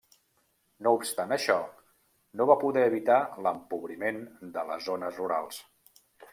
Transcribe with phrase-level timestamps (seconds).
[0.87, 1.57] No obstant això,
[2.41, 3.19] no va poder evitar
[3.49, 4.21] l'empobriment
[4.59, 5.65] de les zones rurals.